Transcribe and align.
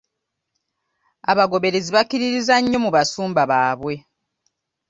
Abagoberezi 1.31 1.89
bakkiririza 1.95 2.55
nnyo 2.59 2.79
mu 2.85 2.89
basumba 2.95 3.41
baabwe. 3.51 3.93